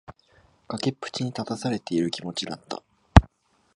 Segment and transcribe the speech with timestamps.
[0.67, 2.81] 崖っぷちに立たされている気持ちだった。